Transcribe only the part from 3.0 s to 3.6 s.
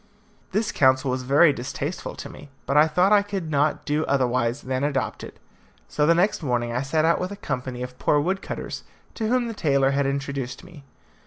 I could